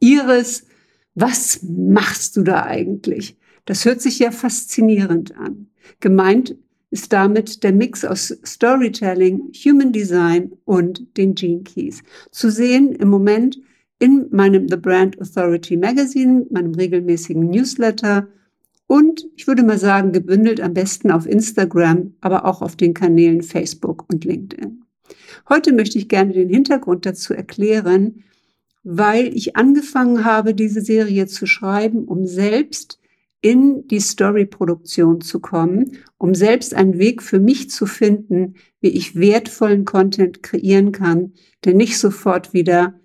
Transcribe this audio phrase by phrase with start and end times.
[0.00, 0.66] Iris,
[1.14, 3.36] was machst du da eigentlich?
[3.64, 5.68] Das hört sich ja faszinierend an.
[6.00, 6.56] Gemeint
[6.90, 12.02] ist damit der Mix aus Storytelling, Human Design und den Gene Keys.
[12.30, 13.60] Zu sehen im Moment
[13.98, 18.26] in meinem The Brand Authority Magazine, meinem regelmäßigen Newsletter
[18.86, 23.42] und ich würde mal sagen, gebündelt am besten auf Instagram, aber auch auf den Kanälen
[23.42, 24.82] Facebook und LinkedIn.
[25.48, 28.24] Heute möchte ich gerne den Hintergrund dazu erklären,
[28.82, 32.98] weil ich angefangen habe, diese Serie zu schreiben, um selbst
[33.42, 39.16] in die Story-Produktion zu kommen, um selbst einen Weg für mich zu finden, wie ich
[39.16, 41.32] wertvollen Content kreieren kann,
[41.64, 43.00] der nicht sofort wieder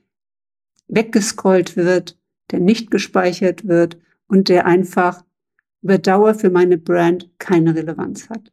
[0.87, 2.17] weggescrollt wird,
[2.51, 3.97] der nicht gespeichert wird
[4.27, 5.23] und der einfach
[5.81, 8.51] über Dauer für meine Brand keine Relevanz hat.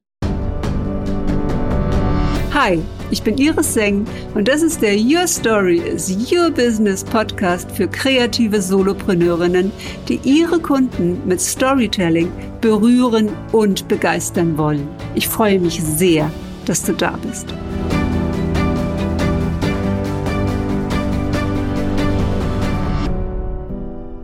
[2.54, 2.80] Hi,
[3.12, 7.86] ich bin Iris Seng und das ist der Your Story is Your Business Podcast für
[7.86, 9.70] kreative Solopreneurinnen,
[10.08, 14.88] die ihre Kunden mit Storytelling berühren und begeistern wollen.
[15.14, 16.32] Ich freue mich sehr,
[16.64, 17.52] dass du da bist.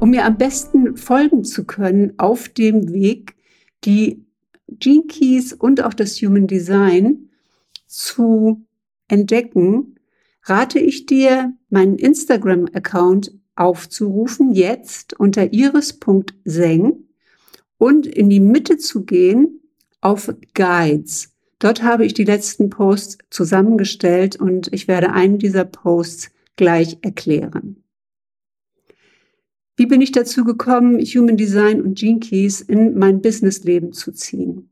[0.00, 3.34] Um mir am besten folgen zu können auf dem Weg,
[3.84, 4.24] die
[4.66, 7.28] Gene Keys und auch das Human Design
[7.86, 8.64] zu
[9.08, 9.96] entdecken,
[10.44, 17.04] rate ich dir, meinen Instagram-Account aufzurufen, jetzt unter iris.seng
[17.76, 19.60] und in die Mitte zu gehen
[20.00, 21.34] auf Guides.
[21.58, 27.82] Dort habe ich die letzten Posts zusammengestellt und ich werde einen dieser Posts gleich erklären.
[29.76, 34.70] Wie bin ich dazu gekommen, Human Design und Gene Keys in mein Businessleben zu ziehen?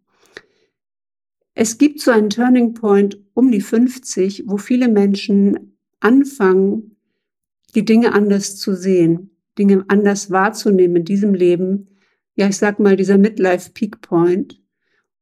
[1.58, 6.98] Es gibt so einen Turning Point um die 50, wo viele Menschen anfangen,
[7.74, 11.88] die Dinge anders zu sehen, Dinge anders wahrzunehmen in diesem Leben.
[12.34, 14.60] Ja, ich sag mal, dieser Midlife Peak Point.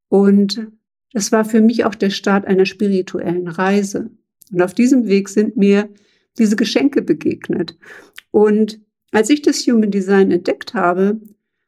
[0.09, 0.67] Und
[1.13, 4.11] das war für mich auch der Start einer spirituellen Reise.
[4.53, 5.89] Und auf diesem Weg sind mir
[6.37, 7.79] diese Geschenke begegnet.
[8.33, 8.81] Und
[9.13, 11.21] als ich das Human Design entdeckt habe,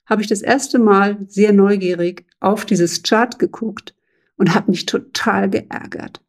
[0.07, 3.96] habe ich das erste Mal sehr neugierig auf dieses Chart geguckt
[4.37, 6.23] und habe mich total geärgert.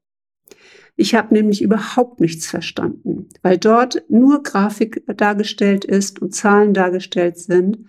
[0.95, 7.37] Ich habe nämlich überhaupt nichts verstanden, weil dort nur Grafik dargestellt ist und Zahlen dargestellt
[7.37, 7.85] sind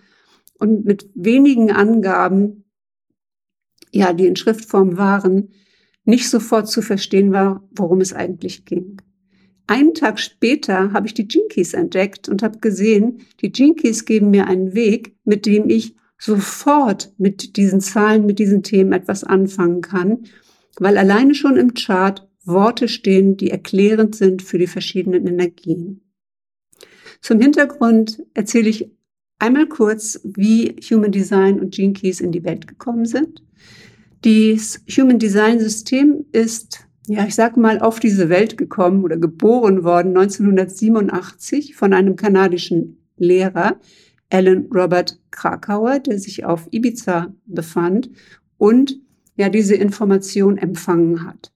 [0.59, 2.65] und mit wenigen Angaben,
[3.91, 5.49] ja, die in Schriftform waren,
[6.03, 9.01] nicht sofort zu verstehen war, worum es eigentlich ging.
[9.65, 14.47] Einen Tag später habe ich die Jinkies entdeckt und habe gesehen, die Jinkies geben mir
[14.47, 20.25] einen Weg, mit dem ich sofort mit diesen Zahlen, mit diesen Themen etwas anfangen kann,
[20.77, 26.01] weil alleine schon im Chart Worte stehen, die erklärend sind für die verschiedenen Energien.
[27.21, 28.91] Zum Hintergrund erzähle ich
[29.39, 33.43] einmal kurz, wie Human Design und Gene Keys in die Welt gekommen sind.
[34.21, 39.83] Das Human Design System ist, ja, ich sag mal, auf diese Welt gekommen oder geboren
[39.83, 43.79] worden 1987 von einem kanadischen Lehrer,
[44.29, 48.09] Alan Robert Krakauer, der sich auf Ibiza befand
[48.57, 48.99] und
[49.35, 51.51] ja diese Information empfangen hat.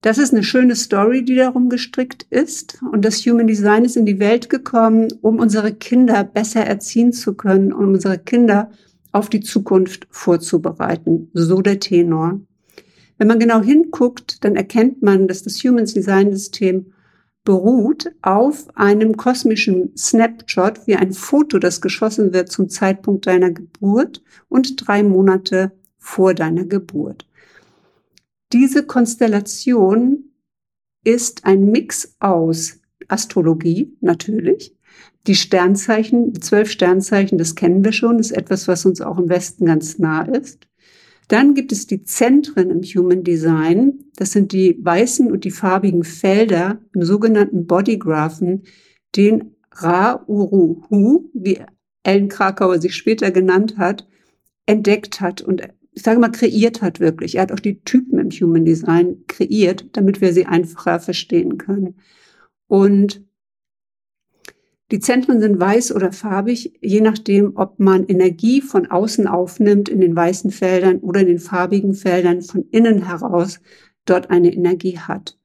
[0.00, 2.82] Das ist eine schöne Story, die darum gestrickt ist.
[2.92, 7.32] Und das Human Design ist in die Welt gekommen, um unsere Kinder besser erziehen zu
[7.32, 8.70] können, um unsere Kinder
[9.12, 11.30] auf die Zukunft vorzubereiten.
[11.32, 12.38] So der Tenor.
[13.16, 16.92] Wenn man genau hinguckt, dann erkennt man, dass das Human Design System
[17.44, 24.22] beruht auf einem kosmischen Snapshot, wie ein Foto, das geschossen wird zum Zeitpunkt deiner Geburt
[24.48, 27.26] und drei Monate vor deiner Geburt.
[28.52, 30.30] Diese Konstellation
[31.04, 34.74] ist ein Mix aus Astrologie natürlich.
[35.26, 39.28] Die Sternzeichen, die zwölf Sternzeichen, das kennen wir schon, ist etwas, was uns auch im
[39.28, 40.66] Westen ganz nah ist.
[41.28, 44.04] Dann gibt es die Zentren im Human Design.
[44.16, 48.64] Das sind die weißen und die farbigen Felder im sogenannten Bodygraphen,
[49.16, 51.60] den Ra-Uru-Hu, wie
[52.02, 54.06] Ellen Krakauer sich später genannt hat,
[54.66, 55.62] entdeckt hat und
[55.96, 57.36] ich sage mal, kreiert hat wirklich.
[57.36, 61.94] Er hat auch die Typen im Human Design kreiert, damit wir sie einfacher verstehen können.
[62.66, 63.24] Und
[64.94, 70.00] die Zentren sind weiß oder farbig, je nachdem, ob man Energie von außen aufnimmt in
[70.00, 73.60] den weißen Feldern oder in den farbigen Feldern von innen heraus
[74.04, 75.36] dort eine Energie hat.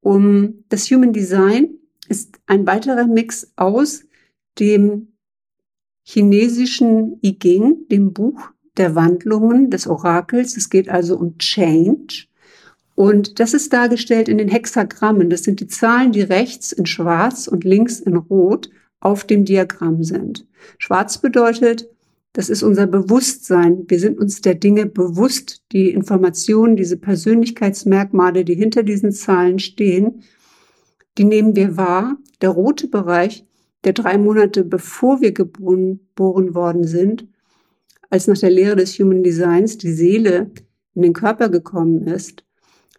[0.00, 1.68] Um das Human Design
[2.08, 4.06] ist ein weiterer Mix aus
[4.58, 5.12] dem
[6.02, 10.56] chinesischen I Ching, dem Buch der Wandlungen des Orakels.
[10.56, 12.26] Es geht also um Change.
[12.94, 15.30] Und das ist dargestellt in den Hexagrammen.
[15.30, 18.70] Das sind die Zahlen, die rechts in schwarz und links in rot
[19.00, 20.46] auf dem Diagramm sind.
[20.78, 21.88] Schwarz bedeutet,
[22.32, 23.84] das ist unser Bewusstsein.
[23.86, 30.22] Wir sind uns der Dinge bewusst, die Informationen, diese Persönlichkeitsmerkmale, die hinter diesen Zahlen stehen,
[31.16, 32.16] die nehmen wir wahr.
[32.40, 33.46] Der rote Bereich,
[33.84, 37.28] der drei Monate bevor wir geboren, worden sind,
[38.10, 40.50] als nach der Lehre des Human Designs die Seele
[40.94, 42.43] in den Körper gekommen ist,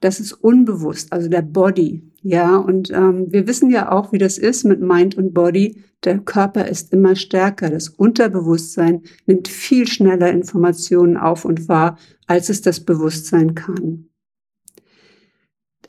[0.02, 2.04] das ist unbewusst, also der Body.
[2.22, 5.84] Ja, und ähm, wir wissen ja auch, wie das ist mit Mind und Body.
[6.04, 7.70] Der Körper ist immer stärker.
[7.70, 14.10] Das Unterbewusstsein nimmt viel schneller Informationen auf und wahr, als es das Bewusstsein kann.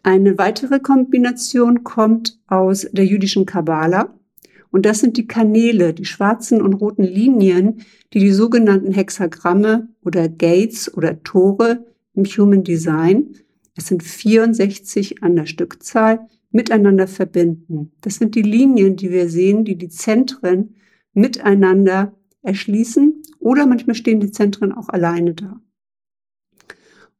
[0.02, 4.14] Eine weitere Kombination kommt aus der jüdischen Kabbala.
[4.70, 7.80] Und das sind die Kanäle, die schwarzen und roten Linien,
[8.12, 13.34] die die sogenannten Hexagramme oder Gates oder Tore im Human Design
[13.76, 17.92] es sind 64 an der Stückzahl miteinander verbinden.
[18.00, 20.74] Das sind die Linien, die wir sehen, die die Zentren
[21.12, 25.60] miteinander erschließen oder manchmal stehen die Zentren auch alleine da.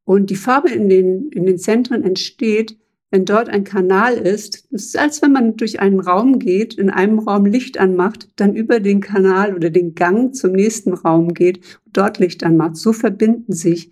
[0.03, 2.77] Und die Farbe in den, in den Zentren entsteht,
[3.11, 4.67] wenn dort ein Kanal ist.
[4.71, 8.55] Das ist, als wenn man durch einen Raum geht, in einem Raum Licht anmacht, dann
[8.55, 12.75] über den Kanal oder den Gang zum nächsten Raum geht, dort Licht anmacht.
[12.77, 13.91] So verbinden sich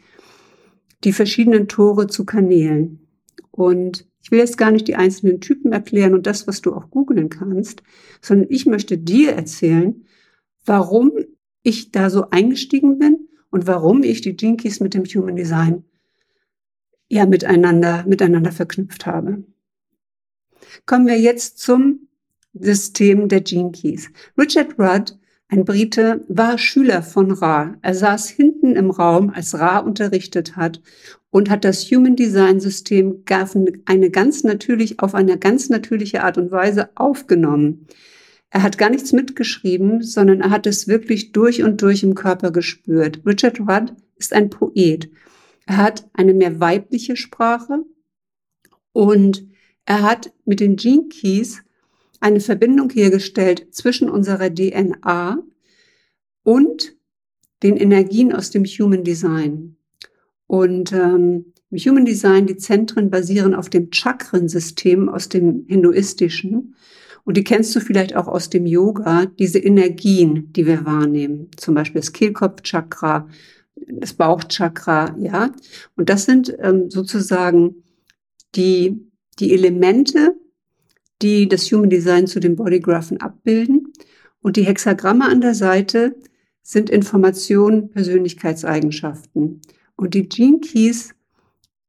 [1.04, 3.08] die verschiedenen Tore zu Kanälen.
[3.52, 6.90] Und ich will jetzt gar nicht die einzelnen Typen erklären und das, was du auch
[6.90, 7.84] googeln kannst,
[8.22, 10.04] sondern ich möchte dir erzählen,
[10.66, 11.12] warum
[11.62, 15.84] ich da so eingestiegen bin und warum ich die Jinkies mit dem Human Design
[17.08, 19.44] ja miteinander, miteinander verknüpft habe.
[20.86, 22.08] Kommen wir jetzt zum
[22.54, 24.10] System der Jinkies.
[24.38, 27.78] Richard Rudd ein Brite war Schüler von Ra.
[27.82, 30.82] Er saß hinten im Raum, als Ra unterrichtet hat
[31.30, 33.24] und hat das Human Design System
[33.86, 37.88] eine ganz natürlich, auf eine ganz natürliche Art und Weise aufgenommen.
[38.50, 42.52] Er hat gar nichts mitgeschrieben, sondern er hat es wirklich durch und durch im Körper
[42.52, 43.22] gespürt.
[43.26, 45.12] Richard Rudd ist ein Poet.
[45.68, 47.84] Er hat eine mehr weibliche Sprache
[48.94, 49.46] und
[49.86, 51.65] er hat mit den Gene Keys
[52.22, 55.40] eine Verbindung hergestellt zwischen unserer DNA
[56.44, 56.96] und
[57.64, 59.78] den Energien aus dem Human Design.
[60.48, 66.76] Und ähm, im Human Design, die Zentren basieren auf dem Chakrensystem aus dem Hinduistischen.
[67.24, 71.50] Und die kennst du vielleicht auch aus dem Yoga, diese Energien, die wir wahrnehmen.
[71.58, 73.28] Zum Beispiel das Kehlkopfchakra,
[73.88, 75.52] das Bauchchakra, ja.
[75.96, 77.84] Und das sind ähm, sozusagen
[78.56, 79.10] die,
[79.40, 80.36] die Elemente,
[81.22, 83.94] die das Human Design zu den Bodygraphen abbilden.
[84.42, 86.16] Und die Hexagramme an der Seite
[86.62, 89.62] sind Informationen, Persönlichkeitseigenschaften.
[89.96, 91.16] Und die Gene Keys,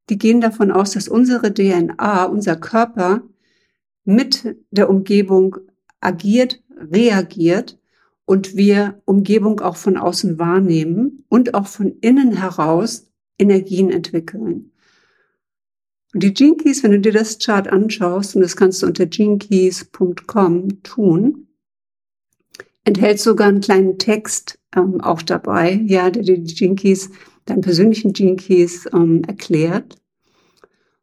[0.08, 3.22] die gehen davon aus, dass unsere DNA, unser Körper
[4.04, 5.56] mit der Umgebung
[6.00, 7.78] agiert, reagiert
[8.24, 14.72] und wir Umgebung auch von außen wahrnehmen und auch von innen heraus Energien entwickeln.
[16.16, 19.04] Und die Gene Keys, wenn du dir das Chart anschaust, und das kannst du unter
[19.04, 21.46] genekeys.com tun,
[22.84, 27.10] enthält sogar einen kleinen Text ähm, auch dabei, ja, der dir die Gene Keys,
[27.44, 29.96] deinen persönlichen Gene Keys ähm, erklärt.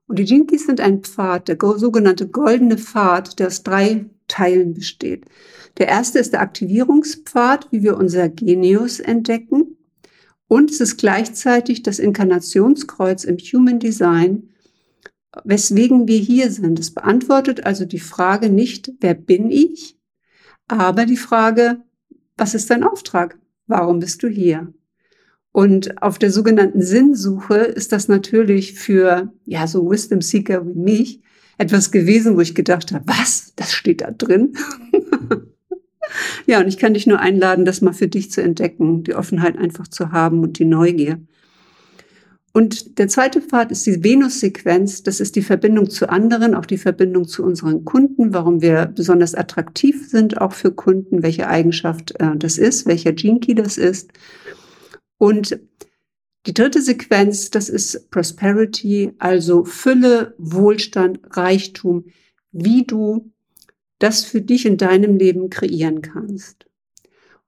[0.07, 4.73] Und die Gene Keys sind ein Pfad, der sogenannte goldene Pfad, der aus drei Teilen
[4.73, 5.25] besteht.
[5.77, 9.77] Der erste ist der Aktivierungspfad, wie wir unser Genius entdecken.
[10.47, 14.49] Und es ist gleichzeitig das Inkarnationskreuz im Human Design,
[15.43, 16.79] weswegen wir hier sind.
[16.79, 19.97] Es beantwortet also die Frage nicht, wer bin ich,
[20.67, 21.81] aber die Frage,
[22.37, 23.37] was ist dein Auftrag?
[23.67, 24.73] Warum bist du hier?
[25.51, 31.21] Und auf der sogenannten Sinnsuche ist das natürlich für, ja, so Wisdom Seeker wie mich
[31.59, 33.53] etwas gewesen, wo ich gedacht habe, was?
[33.55, 34.57] Das steht da drin?
[36.47, 39.57] ja, und ich kann dich nur einladen, das mal für dich zu entdecken, die Offenheit
[39.57, 41.21] einfach zu haben und die Neugier.
[42.55, 45.01] Und der zweite Pfad ist die Venus-Sequenz.
[45.01, 49.33] Das ist die Verbindung zu anderen, auch die Verbindung zu unseren Kunden, warum wir besonders
[49.33, 54.11] attraktiv sind, auch für Kunden, welche Eigenschaft äh, das ist, welcher Gene Key das ist.
[55.17, 55.59] Und
[56.45, 62.05] die dritte Sequenz, das ist Prosperity, also Fülle, Wohlstand, Reichtum,
[62.51, 63.31] wie du
[63.97, 66.67] das für dich in deinem Leben kreieren kannst.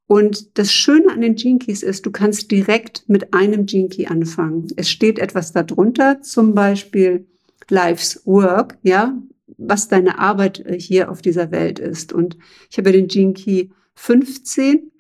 [0.08, 4.68] Und das Schöne an den Keys ist, du kannst direkt mit einem Key anfangen.
[4.76, 7.26] Es steht etwas darunter, zum Beispiel
[7.70, 9.18] Life's Work, ja,
[9.58, 12.14] was deine Arbeit äh, hier auf dieser Welt ist.
[12.14, 12.38] Und
[12.70, 14.92] ich habe den Key 15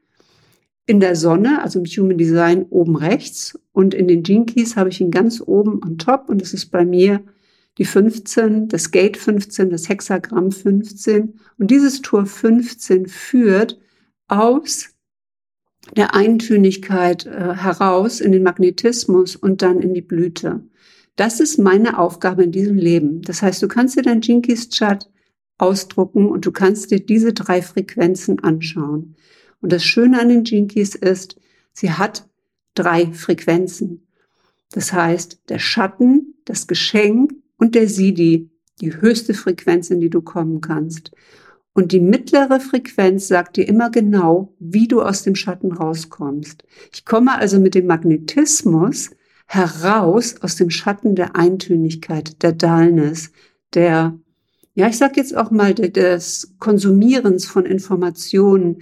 [0.87, 3.59] in der Sonne, also im Human Design oben rechts.
[3.73, 6.29] Und in den Keys habe ich ihn ganz oben on top.
[6.29, 7.23] Und das ist bei mir
[7.77, 11.39] die 15, das Gate 15, das Hexagramm 15.
[11.57, 13.79] Und dieses Tor 15 führt
[14.27, 14.94] aus
[15.95, 20.63] der Eintönigkeit äh, heraus in den Magnetismus und dann in die Blüte.
[21.15, 23.21] Das ist meine Aufgabe in diesem Leben.
[23.21, 25.09] Das heißt, du kannst dir dein Jinkies Chart
[25.57, 29.15] ausdrucken und du kannst dir diese drei Frequenzen anschauen.
[29.61, 31.37] Und das Schöne an den Jinkies ist,
[31.71, 32.27] sie hat
[32.73, 34.07] drei Frequenzen.
[34.71, 38.49] Das heißt, der Schatten, das Geschenk und der Sidi,
[38.81, 41.11] die höchste Frequenz, in die du kommen kannst.
[41.75, 46.63] Und die mittlere Frequenz sagt dir immer genau, wie du aus dem Schatten rauskommst.
[46.93, 49.11] Ich komme also mit dem Magnetismus
[49.45, 53.31] heraus aus dem Schatten der Eintönigkeit, der Dullness,
[53.73, 54.17] der,
[54.73, 58.77] ja, ich sag jetzt auch mal, des Konsumierens von Informationen,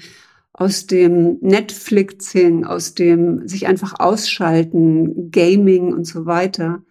[0.53, 6.83] aus dem Netflixing, aus dem sich einfach ausschalten, Gaming und so weiter.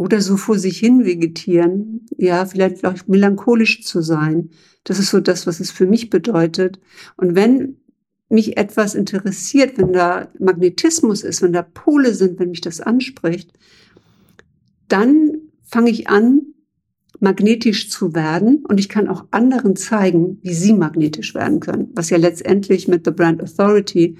[0.00, 4.48] Oder so vor sich hin vegetieren, ja, vielleicht auch melancholisch zu sein.
[4.82, 6.80] Das ist so das, was es für mich bedeutet.
[7.18, 7.76] Und wenn
[8.30, 13.52] mich etwas interessiert, wenn da Magnetismus ist, wenn da Pole sind, wenn mich das anspricht,
[14.88, 15.32] dann
[15.64, 16.46] fange ich an,
[17.18, 22.08] magnetisch zu werden und ich kann auch anderen zeigen, wie sie magnetisch werden können, was
[22.08, 24.16] ja letztendlich mit The Brand Authority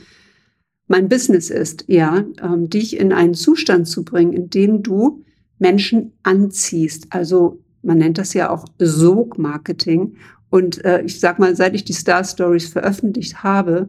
[0.89, 5.25] mein Business ist, ja, ähm, dich in einen Zustand zu bringen, in dem du
[5.61, 7.07] Menschen anziehst.
[7.11, 10.17] Also man nennt das ja auch Sog-Marketing
[10.51, 13.89] und äh, ich sag mal, seit ich die Star Stories veröffentlicht habe,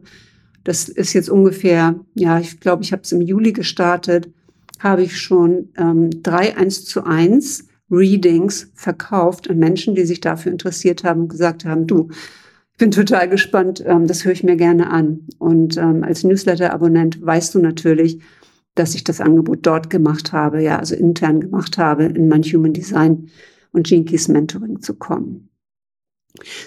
[0.64, 4.30] das ist jetzt ungefähr, ja, ich glaube, ich habe es im Juli gestartet,
[4.78, 10.52] habe ich schon ähm, drei eins zu eins Readings verkauft an Menschen, die sich dafür
[10.52, 12.08] interessiert haben und gesagt haben, du,
[12.72, 15.26] ich bin total gespannt, ähm, das höre ich mir gerne an.
[15.38, 18.20] Und ähm, als Newsletter-Abonnent weißt du natürlich,
[18.74, 22.72] dass ich das Angebot dort gemacht habe, ja, also intern gemacht habe, in mein Human
[22.72, 23.30] Design
[23.72, 25.50] und Jinkies Mentoring zu kommen.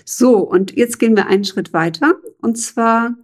[0.06, 2.16] So, und jetzt gehen wir einen Schritt weiter.
[2.42, 3.16] Und zwar,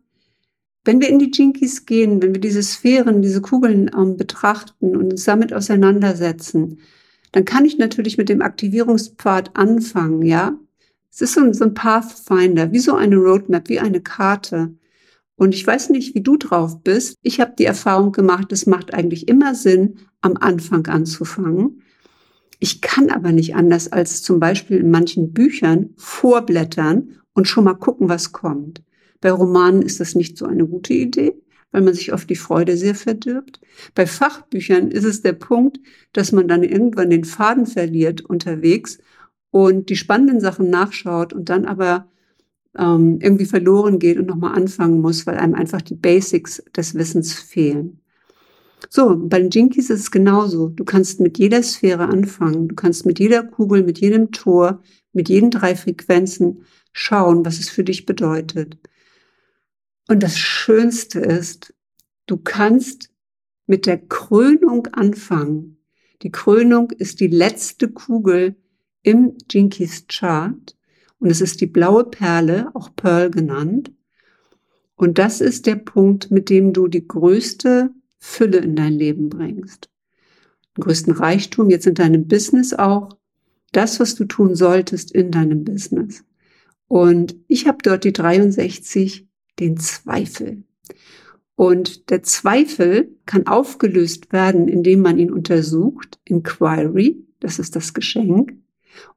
[0.83, 5.11] wenn wir in die Jinkies gehen, wenn wir diese Sphären, diese Kugeln ähm, betrachten und
[5.11, 6.79] uns damit auseinandersetzen,
[7.31, 10.57] dann kann ich natürlich mit dem Aktivierungspfad anfangen, ja.
[11.13, 14.73] Es ist so ein, so ein Pathfinder, wie so eine Roadmap, wie eine Karte.
[15.41, 17.17] Und ich weiß nicht, wie du drauf bist.
[17.23, 21.81] Ich habe die Erfahrung gemacht, es macht eigentlich immer Sinn, am Anfang anzufangen.
[22.59, 27.73] Ich kann aber nicht anders als zum Beispiel in manchen Büchern vorblättern und schon mal
[27.73, 28.83] gucken, was kommt.
[29.19, 31.33] Bei Romanen ist das nicht so eine gute Idee,
[31.71, 33.61] weil man sich oft die Freude sehr verdirbt.
[33.95, 35.79] Bei Fachbüchern ist es der Punkt,
[36.13, 38.99] dass man dann irgendwann den Faden verliert unterwegs
[39.49, 42.11] und die spannenden Sachen nachschaut und dann aber
[42.77, 47.33] ähm, irgendwie verloren geht und nochmal anfangen muss, weil einem einfach die Basics des Wissens
[47.33, 47.99] fehlen.
[48.89, 50.69] So, bei den Jinkies ist es genauso.
[50.69, 52.67] Du kannst mit jeder Sphäre anfangen.
[52.67, 54.81] Du kannst mit jeder Kugel, mit jedem Tor,
[55.13, 58.77] mit jeden drei Frequenzen schauen, was es für dich bedeutet.
[60.07, 61.73] Und das Schönste ist,
[62.25, 63.11] du kannst
[63.65, 65.77] mit der Krönung anfangen.
[66.23, 68.55] Die Krönung ist die letzte Kugel
[69.03, 70.75] im Jinkies Chart
[71.21, 73.93] und es ist die blaue Perle, auch Pearl genannt.
[74.95, 79.89] Und das ist der Punkt, mit dem du die größte Fülle in dein Leben bringst.
[80.75, 83.17] Den größten Reichtum jetzt in deinem Business auch.
[83.71, 86.23] Das, was du tun solltest in deinem Business.
[86.87, 89.27] Und ich habe dort die 63,
[89.59, 90.63] den Zweifel.
[91.53, 96.19] Und der Zweifel kann aufgelöst werden, indem man ihn untersucht.
[96.25, 98.55] Inquiry, das ist das Geschenk.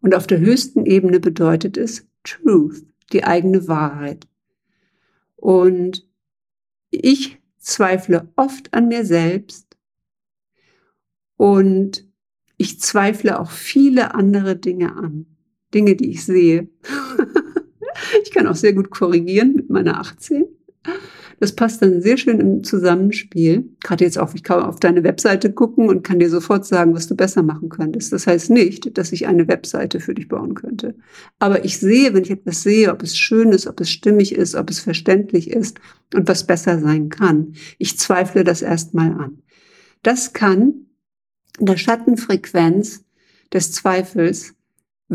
[0.00, 4.26] Und auf der höchsten Ebene bedeutet es Truth, die eigene Wahrheit.
[5.36, 6.08] Und
[6.90, 9.76] ich zweifle oft an mir selbst
[11.36, 12.06] und
[12.56, 15.26] ich zweifle auch viele andere Dinge an.
[15.72, 16.68] Dinge, die ich sehe.
[18.22, 20.46] ich kann auch sehr gut korrigieren mit meiner 18.
[21.40, 23.68] Das passt dann sehr schön im Zusammenspiel.
[23.82, 27.06] Gerade jetzt auch, ich kann auf deine Webseite gucken und kann dir sofort sagen, was
[27.06, 28.12] du besser machen könntest.
[28.12, 30.94] Das heißt nicht, dass ich eine Webseite für dich bauen könnte.
[31.38, 34.54] Aber ich sehe, wenn ich etwas sehe, ob es schön ist, ob es stimmig ist,
[34.54, 35.78] ob es verständlich ist
[36.14, 37.54] und was besser sein kann.
[37.78, 39.42] Ich zweifle das erstmal an.
[40.02, 40.86] Das kann
[41.58, 43.04] in der Schattenfrequenz
[43.52, 44.54] des Zweifels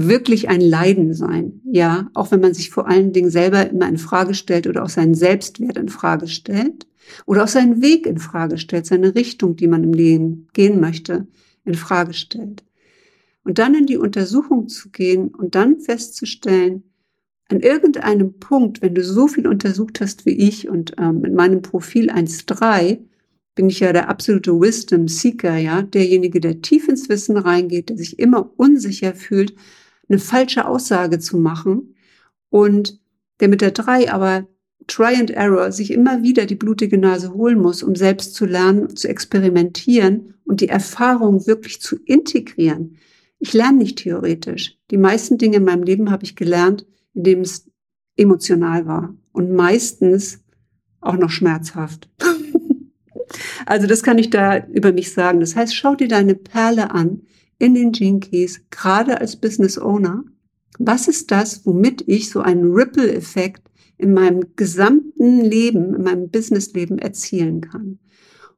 [0.08, 1.62] wirklich ein Leiden sein.
[1.66, 4.90] Ja, auch wenn man sich vor allen Dingen selber immer in Frage stellt oder auch
[4.90, 6.88] seinen Selbstwert in Frage stellt
[7.26, 11.28] oder auch seinen Weg in Frage stellt, seine Richtung, die man im Leben gehen möchte,
[11.66, 12.64] in Frage stellt.
[13.44, 16.84] Und dann in die Untersuchung zu gehen und dann festzustellen,
[17.50, 21.64] an irgendeinem Punkt, wenn du so viel untersucht hast wie ich und ähm, mit meinem
[21.64, 23.00] Profil 1.3,
[23.56, 27.98] bin ich ja der absolute Wisdom Seeker, ja, derjenige, der tief ins Wissen reingeht, der
[27.98, 29.56] sich immer unsicher fühlt,
[30.10, 31.96] eine falsche Aussage zu machen
[32.50, 33.00] und
[33.40, 34.48] der mit der drei aber
[34.88, 38.96] Try and Error sich immer wieder die blutige Nase holen muss, um selbst zu lernen,
[38.96, 42.98] zu experimentieren und die Erfahrung wirklich zu integrieren.
[43.38, 44.78] Ich lerne nicht theoretisch.
[44.90, 47.70] Die meisten Dinge in meinem Leben habe ich gelernt, indem es
[48.18, 50.44] emotional war und meistens
[51.02, 52.10] auch noch schmerzhaft.
[53.66, 55.40] also das kann ich da über mich sagen.
[55.40, 57.22] Das heißt, schau dir deine Perle an
[57.60, 60.24] in den Gene Keys, gerade als Business Owner.
[60.80, 66.98] Was ist das, womit ich so einen Ripple-Effekt in meinem gesamten Leben, in meinem Businessleben
[67.00, 68.00] erzielen kann?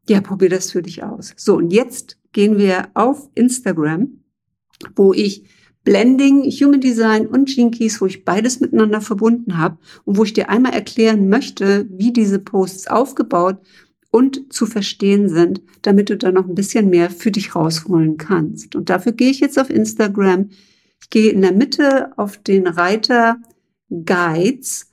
[0.08, 1.34] Ja, probier das für dich aus.
[1.36, 4.24] So, und jetzt gehen wir auf Instagram,
[4.96, 5.46] wo ich
[5.84, 10.34] Blending, Human Design und Gene Keys, wo ich beides miteinander verbunden habe und wo ich
[10.34, 13.58] dir einmal erklären möchte, wie diese Posts aufgebaut
[14.12, 18.75] und zu verstehen sind, damit du da noch ein bisschen mehr für dich rausholen kannst.
[18.75, 20.50] Und dafür gehe ich jetzt auf Instagram.
[21.01, 23.38] Ich gehe in der Mitte auf den Reiter
[23.89, 24.89] Guides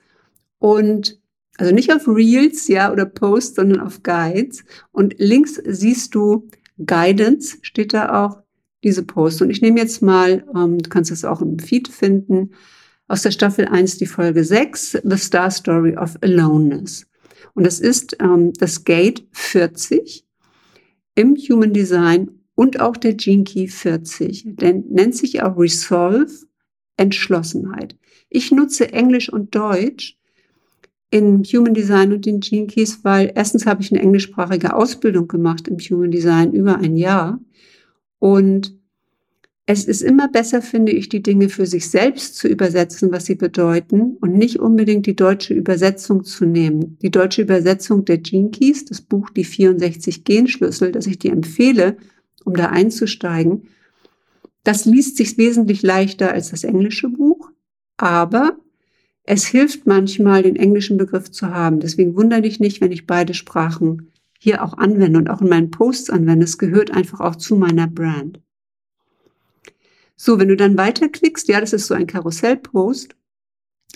[0.58, 1.20] und
[1.58, 4.64] also nicht auf Reels, ja, oder Posts, sondern auf Guides.
[4.92, 6.48] Und links siehst du
[6.84, 8.38] Guidance, steht da auch
[8.84, 9.42] diese Posts.
[9.42, 12.52] Und ich nehme jetzt mal, ähm, du kannst es auch im Feed finden,
[13.08, 17.07] aus der Staffel 1 die Folge 6, The Star Story of Aloneness.
[17.58, 20.24] Und das ist ähm, das Gate 40
[21.16, 24.44] im Human Design und auch der Gene Key 40.
[24.54, 26.30] Denn nennt sich auch Resolve
[26.96, 27.96] Entschlossenheit.
[28.30, 30.16] Ich nutze Englisch und Deutsch
[31.10, 35.66] in Human Design und den Gene Keys, weil erstens habe ich eine englischsprachige Ausbildung gemacht
[35.66, 37.40] im Human Design über ein Jahr.
[38.20, 38.77] Und
[39.70, 43.34] es ist immer besser, finde ich, die Dinge für sich selbst zu übersetzen, was sie
[43.34, 46.96] bedeuten und nicht unbedingt die deutsche Übersetzung zu nehmen.
[47.02, 51.98] Die deutsche Übersetzung der Gene Keys, das Buch Die 64 Genschlüssel, das ich dir empfehle,
[52.46, 53.64] um da einzusteigen,
[54.64, 57.50] das liest sich wesentlich leichter als das englische Buch,
[57.98, 58.56] aber
[59.24, 61.80] es hilft manchmal, den englischen Begriff zu haben.
[61.80, 65.70] Deswegen wundere dich nicht, wenn ich beide Sprachen hier auch anwende und auch in meinen
[65.70, 66.44] Posts anwende.
[66.44, 68.40] Es gehört einfach auch zu meiner Brand.
[70.20, 73.14] So, wenn du dann weiterklickst, ja, das ist so ein Karussellpost,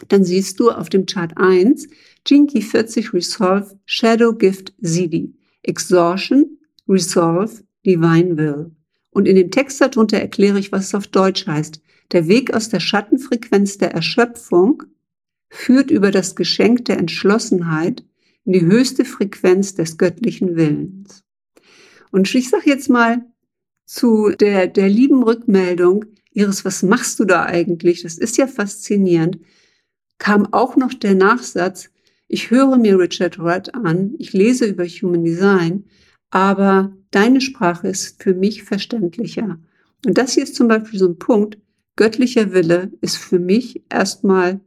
[0.09, 1.89] dann siehst du auf dem Chart 1
[2.25, 6.59] Jinky 40 Resolve Shadow Gift Zidi Exhaustion
[6.89, 8.71] Resolve Divine Will.
[9.11, 11.83] Und in dem Text darunter erkläre ich, was es auf Deutsch heißt.
[12.13, 14.85] Der Weg aus der Schattenfrequenz der Erschöpfung
[15.51, 18.05] führt über das Geschenk der Entschlossenheit
[18.45, 21.25] in die höchste Frequenz des göttlichen Willens.
[22.13, 23.25] Und ich sage jetzt mal,
[23.93, 28.03] zu der, der lieben Rückmeldung, Iris, was machst du da eigentlich?
[28.03, 29.39] Das ist ja faszinierend,
[30.19, 31.91] kam auch noch der Nachsatz,
[32.29, 35.85] ich höre mir Richard Rudd an, ich lese über Human Design,
[36.31, 39.59] aber deine Sprache ist für mich verständlicher.
[40.07, 41.59] Und das hier ist zum Beispiel so ein Punkt,
[41.97, 44.61] göttlicher Wille ist für mich erstmal,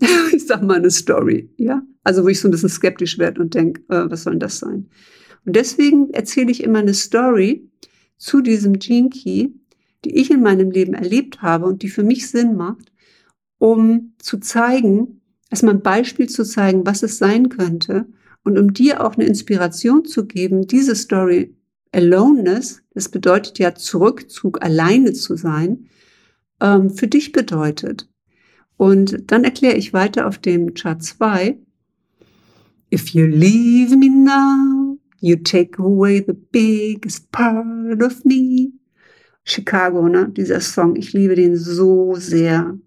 [0.32, 1.82] ich sag mal, eine Story, ja?
[2.02, 4.58] Also wo ich so ein bisschen skeptisch werde und denke, äh, was soll denn das
[4.58, 4.88] sein?
[5.44, 7.70] Und deswegen erzähle ich immer eine Story,
[8.18, 9.50] zu diesem Gene Key,
[10.06, 12.92] die ich in meinem Leben erlebt habe und die für mich Sinn macht,
[13.58, 18.06] um zu zeigen, erstmal ein Beispiel zu zeigen, was es sein könnte
[18.44, 21.56] und um dir auch eine Inspiration zu geben, diese Story
[21.90, 25.88] Aloneness, das bedeutet ja Zurückzug, alleine zu sein,
[26.60, 28.08] ähm, für dich bedeutet.
[28.76, 31.58] Und dann erkläre ich weiter auf dem Chart 2,
[32.94, 38.72] If you leave me now, You take away the biggest part of me.
[39.46, 40.28] Chicago, ne?
[40.28, 40.96] Dieser Song.
[40.96, 42.78] Ich liebe den so sehr.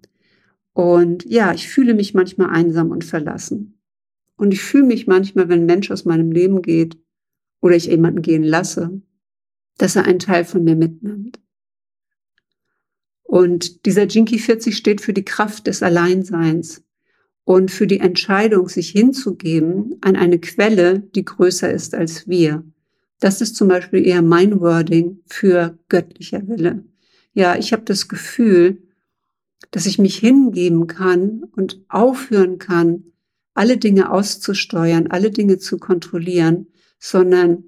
[0.73, 3.79] Und ja, ich fühle mich manchmal einsam und verlassen.
[4.35, 6.97] Und ich fühle mich manchmal, wenn ein Mensch aus meinem Leben geht
[7.61, 9.01] oder ich jemanden gehen lasse,
[9.77, 11.39] dass er einen Teil von mir mitnimmt.
[13.23, 16.83] Und dieser Jinky 40 steht für die Kraft des Alleinseins
[17.45, 22.63] und für die Entscheidung, sich hinzugeben an eine Quelle, die größer ist als wir.
[23.19, 26.85] Das ist zum Beispiel eher mein Wording für göttlicher Wille.
[27.33, 28.81] Ja, ich habe das Gefühl,
[29.71, 33.05] dass ich mich hingeben kann und aufhören kann,
[33.53, 37.65] alle Dinge auszusteuern, alle Dinge zu kontrollieren, sondern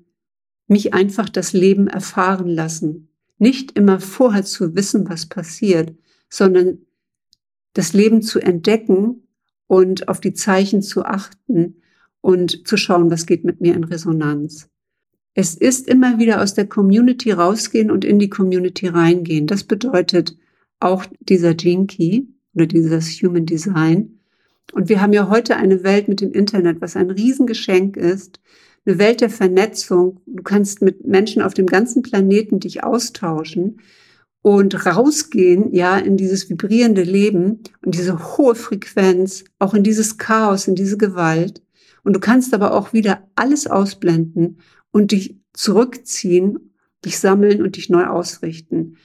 [0.68, 3.10] mich einfach das Leben erfahren lassen.
[3.38, 5.94] Nicht immer vorher zu wissen, was passiert,
[6.30, 6.86] sondern
[7.74, 9.28] das Leben zu entdecken
[9.68, 11.82] und auf die Zeichen zu achten
[12.22, 14.71] und zu schauen, was geht mit mir in Resonanz.
[15.34, 19.48] Es ist immer wieder aus der Community rausgehen und in die Community reingehen.
[19.48, 20.38] Das bedeutet
[20.80, 24.20] auch dieser Gene Key oder dieses Human Design.
[24.74, 28.40] Und wir haben ja heute eine Welt mit dem Internet, was ein Riesengeschenk ist,
[28.86, 30.20] eine Welt der Vernetzung.
[30.26, 33.80] Du kannst mit Menschen auf dem ganzen Planeten dich austauschen
[34.42, 40.68] und rausgehen, ja, in dieses vibrierende Leben und diese hohe Frequenz, auch in dieses Chaos,
[40.68, 41.62] in diese Gewalt.
[42.04, 44.58] Und du kannst aber auch wieder alles ausblenden
[44.92, 46.74] und dich zurückziehen,
[47.04, 48.98] dich sammeln und dich neu ausrichten.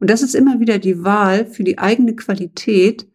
[0.00, 3.06] Und das ist immer wieder die Wahl für die eigene Qualität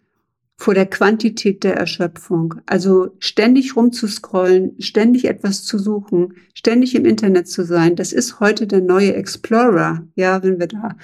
[0.59, 2.55] vor der Quantität der Erschöpfung.
[2.65, 8.67] Also ständig rumzuscrollen, ständig etwas zu suchen, ständig im Internet zu sein, das ist heute
[8.67, 10.05] der neue Explorer.
[10.15, 10.97] Ja, wenn wir da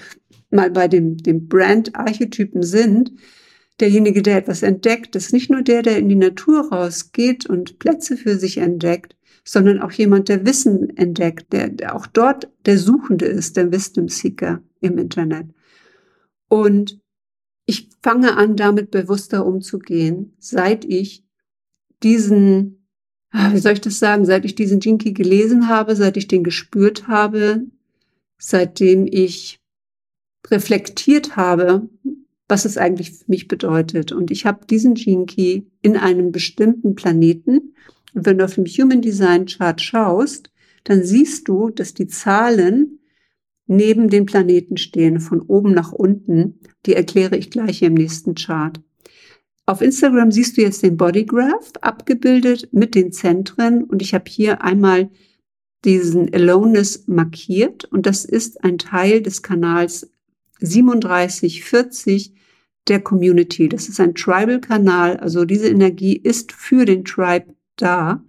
[0.51, 3.13] mal bei dem, dem Brand-Archetypen sind,
[3.79, 8.17] derjenige, der etwas entdeckt, ist nicht nur der, der in die Natur rausgeht und Plätze
[8.17, 9.15] für sich entdeckt,
[9.47, 14.09] sondern auch jemand, der Wissen entdeckt, der, der auch dort der Suchende ist, der Wisdom
[14.09, 15.47] Seeker im Internet.
[16.49, 16.99] Und
[17.65, 21.23] ich fange an, damit bewusster umzugehen, seit ich
[22.03, 22.87] diesen,
[23.31, 26.43] ah, wie soll ich das sagen, seit ich diesen Jinky gelesen habe, seit ich den
[26.43, 27.65] gespürt habe,
[28.37, 29.59] seitdem ich
[30.49, 31.89] reflektiert habe,
[32.47, 34.11] was es eigentlich für mich bedeutet.
[34.11, 37.73] Und ich habe diesen Key in einem bestimmten Planeten.
[38.15, 40.49] Und wenn du auf dem Human Design Chart schaust,
[40.85, 42.99] dann siehst du, dass die Zahlen
[43.67, 46.59] neben den Planeten stehen, von oben nach unten.
[46.85, 48.79] Die erkläre ich gleich im nächsten Chart.
[49.65, 54.61] Auf Instagram siehst du jetzt den Bodygraph abgebildet mit den Zentren und ich habe hier
[54.61, 55.09] einmal
[55.83, 60.11] diesen Aloneness markiert und das ist ein Teil des Kanals
[60.59, 62.33] 3740
[62.87, 63.67] der Community.
[63.67, 68.23] Das ist ein Tribal-Kanal, also diese Energie ist für den Tribe da.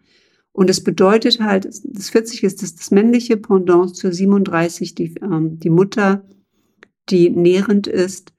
[0.53, 5.59] Und es bedeutet halt, das 40 ist das, das männliche Pendant zur 37, die, ähm,
[5.59, 6.25] die Mutter,
[7.11, 8.33] die nährend ist,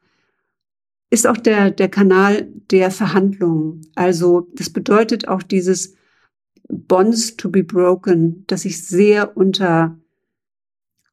[1.10, 3.82] ist auch der, der Kanal der Verhandlungen.
[3.96, 5.96] Also das bedeutet auch dieses
[6.68, 9.98] Bonds to be broken, dass ich sehr unter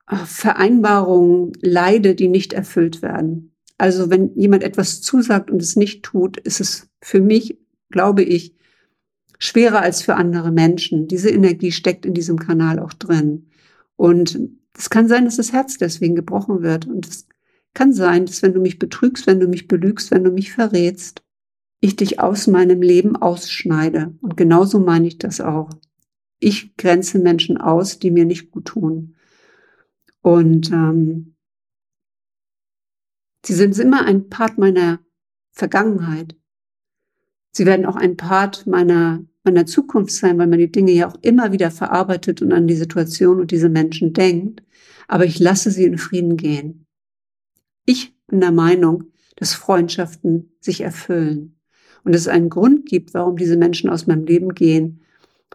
[0.08, 3.54] äh, Vereinbarungen leide, die nicht erfüllt werden.
[3.78, 7.58] Also wenn jemand etwas zusagt und es nicht tut, ist es für mich,
[7.90, 8.54] glaube ich,
[9.44, 11.06] schwerer als für andere Menschen.
[11.06, 13.46] Diese Energie steckt in diesem Kanal auch drin.
[13.96, 14.38] Und
[14.76, 16.86] es kann sein, dass das Herz deswegen gebrochen wird.
[16.86, 17.28] Und es
[17.74, 21.22] kann sein, dass wenn du mich betrügst, wenn du mich belügst, wenn du mich verrätst,
[21.80, 24.14] ich dich aus meinem Leben ausschneide.
[24.22, 25.68] Und genauso meine ich das auch.
[26.38, 29.16] Ich grenze Menschen aus, die mir nicht gut tun.
[30.22, 31.36] Und ähm,
[33.44, 35.00] sie sind immer ein Part meiner
[35.52, 36.34] Vergangenheit.
[37.52, 41.16] Sie werden auch ein Part meiner, meiner Zukunft sein, weil man die Dinge ja auch
[41.22, 44.62] immer wieder verarbeitet und an die Situation und diese Menschen denkt.
[45.06, 46.86] Aber ich lasse sie in Frieden gehen.
[47.84, 49.04] Ich bin der Meinung,
[49.36, 51.58] dass Freundschaften sich erfüllen.
[52.04, 55.00] Und es einen Grund gibt, warum diese Menschen aus meinem Leben gehen,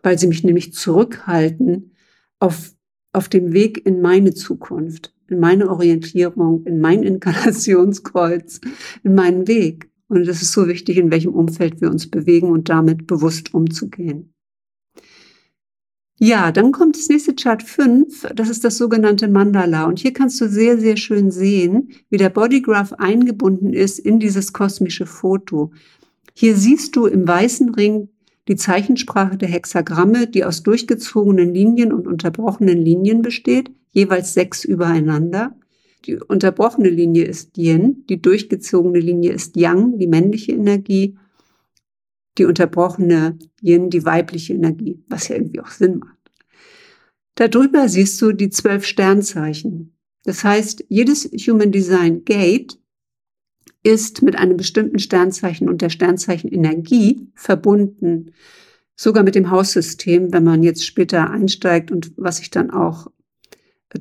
[0.02, 1.96] weil sie mich nämlich zurückhalten
[2.40, 2.74] auf,
[3.14, 8.62] auf dem Weg in meine Zukunft, in meine Orientierung, in mein Inkarnationskreuz,
[9.04, 9.89] in meinen Weg.
[10.10, 14.34] Und es ist so wichtig, in welchem Umfeld wir uns bewegen und damit bewusst umzugehen.
[16.22, 19.86] Ja, dann kommt das nächste Chart 5, das ist das sogenannte Mandala.
[19.86, 24.52] Und hier kannst du sehr, sehr schön sehen, wie der Bodygraph eingebunden ist in dieses
[24.52, 25.72] kosmische Foto.
[26.34, 28.10] Hier siehst du im weißen Ring
[28.50, 35.56] die Zeichensprache der Hexagramme, die aus durchgezogenen Linien und unterbrochenen Linien besteht, jeweils sechs übereinander.
[36.06, 41.18] Die unterbrochene Linie ist Yin, die durchgezogene Linie ist Yang, die männliche Energie,
[42.38, 46.18] die unterbrochene Yin, die weibliche Energie, was ja irgendwie auch Sinn macht.
[47.36, 49.96] Darüber siehst du die zwölf Sternzeichen.
[50.24, 52.80] Das heißt, jedes Human Design Gate
[53.84, 58.34] ist mit einem bestimmten Sternzeichen und der Sternzeichen Energie verbunden.
[58.96, 63.08] Sogar mit dem Haussystem, wenn man jetzt später einsteigt und was ich dann auch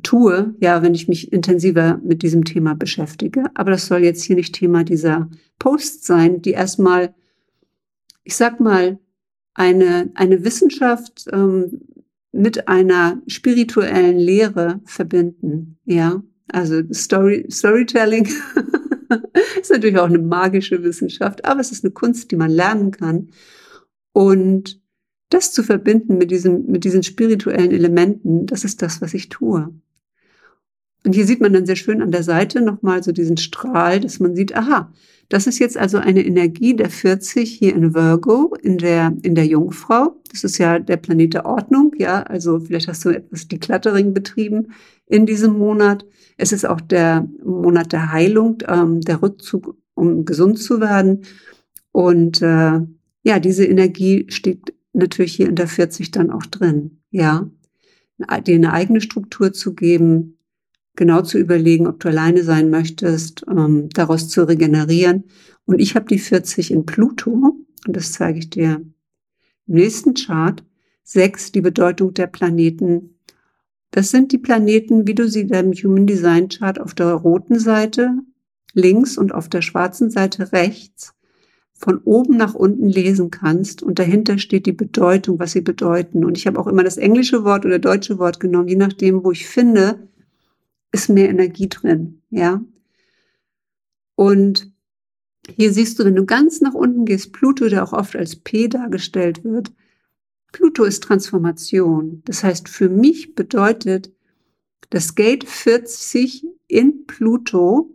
[0.03, 3.45] tue, ja, wenn ich mich intensiver mit diesem Thema beschäftige.
[3.55, 7.15] Aber das soll jetzt hier nicht Thema dieser Post sein, die erstmal,
[8.23, 8.99] ich sag mal,
[9.55, 11.81] eine, eine Wissenschaft ähm,
[12.33, 15.79] mit einer spirituellen Lehre verbinden.
[15.85, 18.27] Ja, also Story, Storytelling
[19.61, 23.31] ist natürlich auch eine magische Wissenschaft, aber es ist eine Kunst, die man lernen kann.
[24.13, 24.81] Und
[25.29, 29.73] das zu verbinden mit, diesem, mit diesen spirituellen Elementen, das ist das, was ich tue.
[31.05, 34.21] Und hier sieht man dann sehr schön an der Seite nochmal so diesen Strahl, dass
[34.21, 34.93] man sieht, aha,
[35.29, 39.45] das ist jetzt also eine Energie der 40 hier in Virgo, in der, in der
[39.45, 40.21] Jungfrau.
[40.31, 42.23] Das ist ja der Planet der Ordnung, ja.
[42.23, 44.73] Also vielleicht hast du etwas Decluttering betrieben
[45.07, 46.07] in diesem Monat.
[46.39, 51.25] Es ist auch der Monat der Heilung, ähm, der Rückzug, um gesund zu werden.
[51.93, 52.81] Und äh,
[53.23, 57.01] ja, diese Energie steht natürlich hier in der 40 dann auch drin.
[57.11, 57.51] Ja,
[58.45, 60.39] dir eine eigene Struktur zu geben,
[60.97, 65.25] genau zu überlegen, ob du alleine sein möchtest, ähm, daraus zu regenerieren.
[65.65, 68.83] Und ich habe die 40 in Pluto und das zeige ich dir
[69.67, 70.65] im nächsten Chart.
[71.05, 73.19] Sechs, die Bedeutung der Planeten.
[73.91, 78.11] Das sind die Planeten, wie du sie deinem Human Design Chart auf der roten Seite
[78.75, 81.15] links und auf der schwarzen Seite rechts
[81.79, 86.25] von oben nach unten lesen kannst und dahinter steht die Bedeutung, was sie bedeuten.
[86.25, 89.31] Und ich habe auch immer das englische Wort oder deutsche Wort genommen, je nachdem, wo
[89.31, 90.09] ich finde,
[90.91, 92.61] ist mehr Energie drin, ja.
[94.17, 94.73] Und
[95.49, 98.67] hier siehst du, wenn du ganz nach unten gehst, Pluto, der auch oft als P
[98.67, 99.73] dargestellt wird.
[100.51, 102.23] Pluto ist Transformation.
[102.25, 104.13] Das heißt, für mich bedeutet
[104.91, 107.95] das Gate 40 in Pluto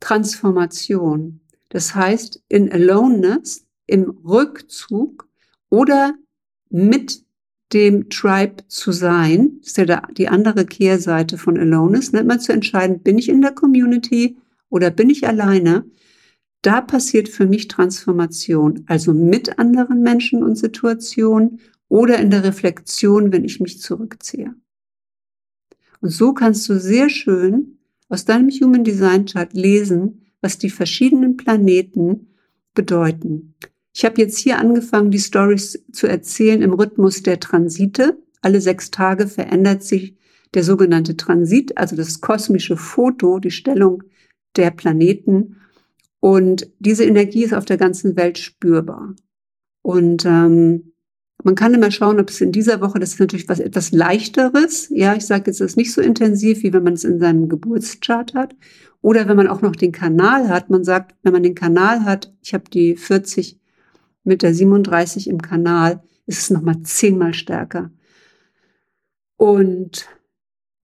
[0.00, 1.39] Transformation.
[1.70, 5.28] Das heißt, in Aloneness, im Rückzug
[5.70, 6.14] oder
[6.68, 7.24] mit
[7.72, 12.20] dem Tribe zu sein, ist ja die andere Kehrseite von Aloneness, ne?
[12.20, 14.36] immer zu entscheiden, bin ich in der Community
[14.68, 15.84] oder bin ich alleine?
[16.62, 23.32] Da passiert für mich Transformation, also mit anderen Menschen und Situationen oder in der Reflexion,
[23.32, 24.54] wenn ich mich zurückziehe.
[26.00, 27.78] Und so kannst du sehr schön
[28.08, 32.28] aus deinem Human Design Chart lesen, was die verschiedenen Planeten
[32.74, 33.54] bedeuten.
[33.94, 38.18] Ich habe jetzt hier angefangen, die Stories zu erzählen im Rhythmus der Transite.
[38.40, 40.16] Alle sechs Tage verändert sich
[40.54, 44.02] der sogenannte Transit, also das kosmische Foto, die Stellung
[44.56, 45.56] der Planeten.
[46.20, 49.14] Und diese Energie ist auf der ganzen Welt spürbar.
[49.82, 50.92] Und ähm,
[51.42, 54.88] man kann immer schauen, ob es in dieser Woche, das ist natürlich was etwas leichteres.
[54.90, 57.48] Ja, ich sage jetzt, das ist nicht so intensiv, wie wenn man es in seinem
[57.48, 58.54] Geburtschart hat.
[59.02, 60.70] Oder wenn man auch noch den Kanal hat.
[60.70, 63.58] Man sagt, wenn man den Kanal hat, ich habe die 40
[64.24, 67.90] mit der 37 im Kanal, ist es nochmal zehnmal stärker.
[69.36, 70.06] Und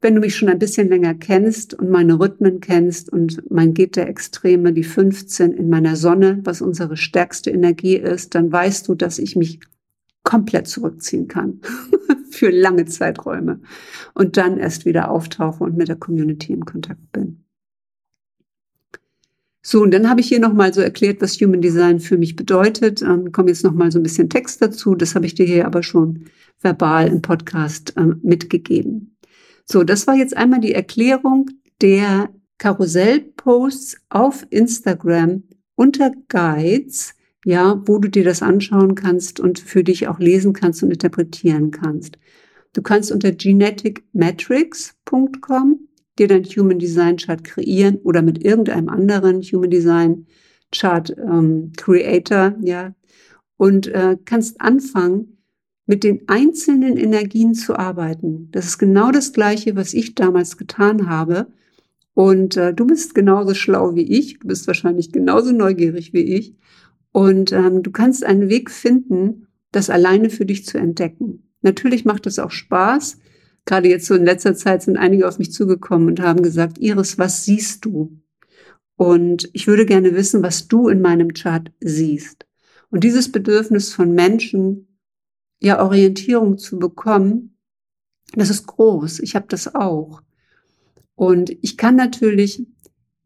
[0.01, 3.97] wenn du mich schon ein bisschen länger kennst und meine Rhythmen kennst und mein Geht
[3.97, 8.95] der Extreme, die 15 in meiner Sonne, was unsere stärkste Energie ist, dann weißt du,
[8.95, 9.61] dass ich mich
[10.23, 11.61] komplett zurückziehen kann
[12.31, 13.61] für lange Zeiträume
[14.15, 17.46] und dann erst wieder auftauche und mit der Community in Kontakt bin.
[19.69, 23.03] So, und dann habe ich hier nochmal so erklärt, was Human Design für mich bedeutet.
[23.03, 24.95] Ähm, komme jetzt nochmal so ein bisschen Text dazu.
[24.95, 26.27] Das habe ich dir hier aber schon
[26.61, 29.17] verbal im Podcast ähm, mitgegeben.
[29.65, 31.51] So, das war jetzt einmal die Erklärung
[31.83, 35.43] der Karussellposts auf Instagram
[35.75, 40.83] unter Guides ja, wo du dir das anschauen kannst und für dich auch lesen kannst
[40.83, 42.19] und interpretieren kannst.
[42.73, 45.87] Du kannst unter geneticmetrics.com
[46.19, 50.27] dir dein Human Design Chart kreieren oder mit irgendeinem anderen Human Design
[50.73, 52.95] Chart ähm, Creator, ja,
[53.57, 55.37] und äh, kannst anfangen,
[55.87, 58.49] mit den einzelnen Energien zu arbeiten.
[58.51, 61.47] Das ist genau das Gleiche, was ich damals getan habe.
[62.13, 66.57] Und äh, du bist genauso schlau wie ich, du bist wahrscheinlich genauso neugierig wie ich.
[67.13, 71.45] Und ähm, du kannst einen Weg finden, das alleine für dich zu entdecken.
[71.63, 73.19] Natürlich macht es auch Spaß.
[73.67, 77.19] Gerade jetzt so in letzter Zeit sind einige auf mich zugekommen und haben gesagt, Iris,
[77.19, 78.19] was siehst du?
[78.97, 82.47] Und ich würde gerne wissen, was du in meinem Chart siehst.
[82.91, 84.99] Und dieses Bedürfnis von Menschen,
[85.61, 87.59] ja, Orientierung zu bekommen,
[88.33, 89.21] das ist groß.
[89.21, 90.23] Ich habe das auch.
[91.15, 92.67] Und ich kann natürlich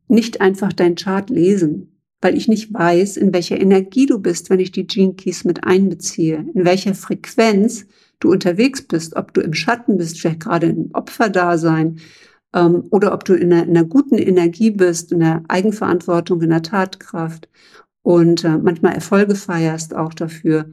[0.09, 4.61] nicht einfach dein Chart lesen weil ich nicht weiß, in welcher Energie du bist, wenn
[4.61, 7.87] ich die Gene Keys mit einbeziehe, in welcher Frequenz
[8.21, 11.99] du unterwegs bist, ob du im Schatten bist, vielleicht gerade im Opferdasein,
[12.55, 16.51] ähm, oder ob du in einer, in einer, guten Energie bist, in der Eigenverantwortung, in
[16.51, 17.49] der Tatkraft
[18.03, 20.73] und äh, manchmal Erfolge feierst auch dafür.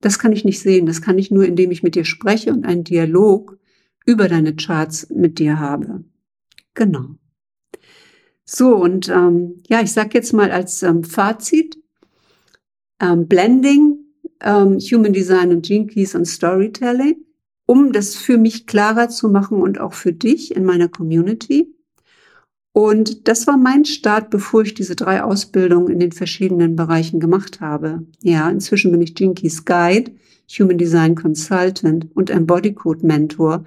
[0.00, 0.86] Das kann ich nicht sehen.
[0.86, 3.58] Das kann ich nur, indem ich mit dir spreche und einen Dialog
[4.06, 6.04] über deine Charts mit dir habe.
[6.74, 7.16] Genau.
[8.44, 11.78] So, und ähm, ja, ich sage jetzt mal als ähm, Fazit,
[13.00, 13.99] ähm, Blending,
[14.42, 17.16] ähm, Human Design und Gene Keys und Storytelling,
[17.66, 21.74] um das für mich klarer zu machen und auch für dich in meiner Community.
[22.72, 27.60] Und das war mein Start, bevor ich diese drei Ausbildungen in den verschiedenen Bereichen gemacht
[27.60, 28.06] habe.
[28.22, 30.12] Ja, inzwischen bin ich Gene Keys Guide,
[30.58, 33.64] Human Design Consultant und Embody Code Mentor.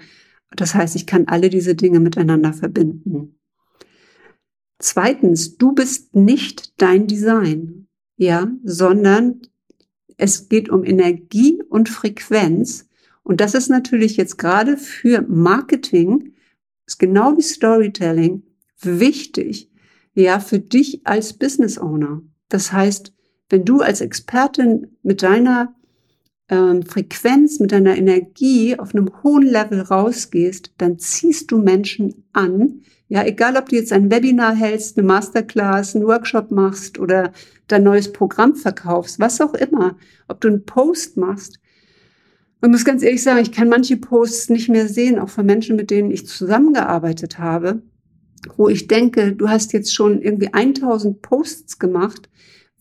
[0.55, 3.35] Das heißt, ich kann alle diese Dinge miteinander verbinden.
[4.79, 9.41] Zweitens, du bist nicht dein Design, ja, sondern
[10.17, 12.87] es geht um Energie und Frequenz.
[13.23, 16.33] Und das ist natürlich jetzt gerade für Marketing,
[16.85, 18.43] ist genau wie Storytelling,
[18.81, 19.69] wichtig,
[20.13, 22.21] ja, für dich als Business Owner.
[22.49, 23.13] Das heißt,
[23.49, 25.75] wenn du als Expertin mit deiner
[26.49, 32.81] ähm, Frequenz, mit deiner Energie auf einem hohen Level rausgehst, dann ziehst du Menschen an.
[33.13, 37.31] Ja, egal ob du jetzt ein Webinar hältst, eine Masterclass, einen Workshop machst oder
[37.67, 39.95] dein neues Programm verkaufst, was auch immer,
[40.27, 41.59] ob du einen Post machst.
[42.59, 45.75] Und muss ganz ehrlich sagen, ich kann manche Posts nicht mehr sehen, auch von Menschen,
[45.75, 47.83] mit denen ich zusammengearbeitet habe,
[48.57, 52.31] wo ich denke, du hast jetzt schon irgendwie 1000 Posts gemacht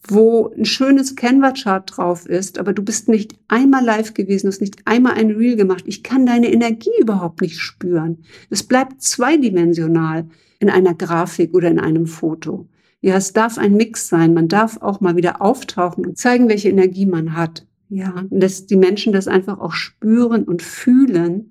[0.09, 4.83] wo ein schönes Canva-Chart drauf ist, aber du bist nicht einmal live gewesen, hast nicht
[4.85, 5.85] einmal ein Reel gemacht.
[5.87, 8.25] Ich kann deine Energie überhaupt nicht spüren.
[8.51, 10.27] Es bleibt zweidimensional
[10.59, 12.69] in einer Grafik oder in einem Foto.
[13.01, 14.35] Ja, es darf ein Mix sein.
[14.35, 17.67] Man darf auch mal wieder auftauchen und zeigen, welche Energie man hat.
[17.89, 21.51] Ja, dass die Menschen das einfach auch spüren und fühlen,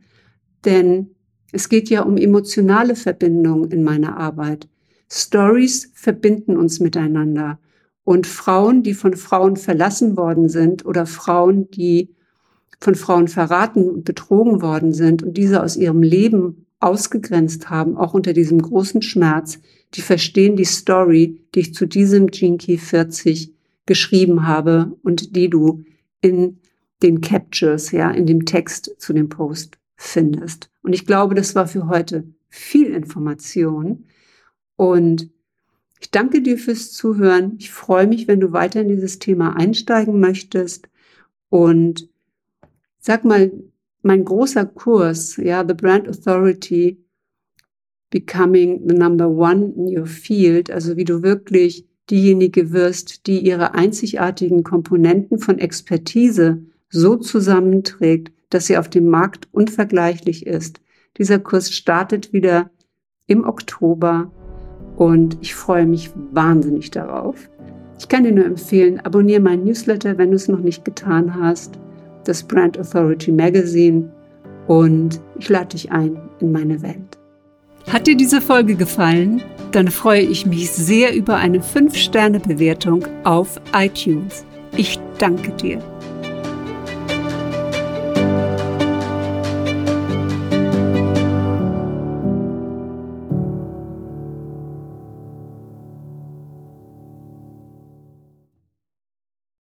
[0.66, 1.12] denn
[1.52, 4.68] es geht ja um emotionale Verbindungen in meiner Arbeit.
[5.12, 7.60] Stories verbinden uns miteinander.
[8.04, 12.10] Und Frauen, die von Frauen verlassen worden sind oder Frauen, die
[12.80, 18.14] von Frauen verraten und betrogen worden sind und diese aus ihrem Leben ausgegrenzt haben, auch
[18.14, 19.60] unter diesem großen Schmerz,
[19.94, 23.54] die verstehen die Story, die ich zu diesem Jinky 40
[23.86, 25.84] geschrieben habe und die du
[26.22, 26.60] in
[27.04, 30.70] den Captures, ja, in dem Text zu dem Post findest.
[30.82, 34.06] Und ich glaube, das war für heute viel Information
[34.76, 35.30] und
[36.02, 37.54] ich danke dir fürs Zuhören.
[37.60, 40.90] Ich freue mich, wenn du weiter in dieses Thema einsteigen möchtest.
[41.50, 42.10] Und
[42.98, 43.52] sag mal,
[44.02, 46.98] mein großer Kurs, ja, The Brand Authority,
[48.10, 53.76] Becoming the Number One in Your Field, also wie du wirklich diejenige wirst, die ihre
[53.76, 60.82] einzigartigen Komponenten von Expertise so zusammenträgt, dass sie auf dem Markt unvergleichlich ist.
[61.20, 62.72] Dieser Kurs startet wieder
[63.28, 64.32] im Oktober
[65.02, 67.50] und ich freue mich wahnsinnig darauf.
[67.98, 71.80] Ich kann dir nur empfehlen, abonniere meinen Newsletter, wenn du es noch nicht getan hast,
[72.26, 74.12] das Brand Authority Magazine
[74.68, 77.18] und ich lade dich ein in meine Welt.
[77.88, 79.42] Hat dir diese Folge gefallen?
[79.72, 84.46] Dann freue ich mich sehr über eine 5-Sterne-Bewertung auf iTunes.
[84.78, 85.80] Ich danke dir.